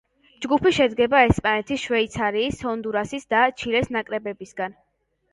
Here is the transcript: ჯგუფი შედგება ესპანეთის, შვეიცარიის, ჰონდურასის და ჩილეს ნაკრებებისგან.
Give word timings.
ჯგუფი 0.43 0.69
შედგება 0.75 1.17
ესპანეთის, 1.25 1.81
შვეიცარიის, 1.89 2.57
ჰონდურასის 2.67 3.27
და 3.35 3.41
ჩილეს 3.63 3.91
ნაკრებებისგან. 3.97 4.75